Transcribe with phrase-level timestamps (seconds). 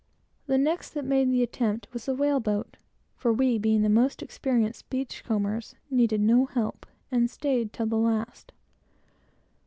[0.47, 2.77] The next that made the attempt was the whale boat,
[3.17, 7.97] for we, being the most experienced "beach combers," needed no help, and staid till the
[7.97, 8.51] last.